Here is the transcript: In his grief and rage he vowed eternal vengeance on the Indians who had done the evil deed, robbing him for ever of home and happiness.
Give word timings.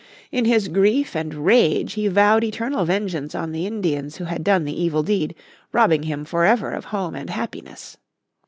In 0.31 0.45
his 0.45 0.67
grief 0.67 1.15
and 1.15 1.31
rage 1.45 1.93
he 1.93 2.07
vowed 2.07 2.43
eternal 2.43 2.85
vengeance 2.85 3.35
on 3.35 3.51
the 3.51 3.67
Indians 3.67 4.15
who 4.17 4.23
had 4.23 4.43
done 4.43 4.65
the 4.65 4.81
evil 4.83 5.03
deed, 5.03 5.35
robbing 5.71 6.01
him 6.01 6.25
for 6.25 6.43
ever 6.43 6.71
of 6.71 6.85
home 6.85 7.13
and 7.13 7.29
happiness. 7.29 7.97